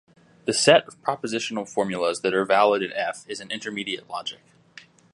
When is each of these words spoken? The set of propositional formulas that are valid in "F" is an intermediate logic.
The 0.45 0.53
set 0.53 0.87
of 0.87 0.99
propositional 1.03 1.69
formulas 1.69 2.21
that 2.21 2.33
are 2.33 2.43
valid 2.43 2.81
in 2.81 2.91
"F" 2.91 3.23
is 3.27 3.39
an 3.39 3.51
intermediate 3.51 4.09
logic. 4.09 4.41